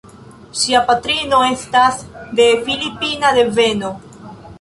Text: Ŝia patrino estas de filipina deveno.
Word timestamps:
Ŝia 0.59 0.79
patrino 0.85 1.41
estas 1.47 1.99
de 2.39 2.47
filipina 2.63 3.35
deveno. 3.37 3.93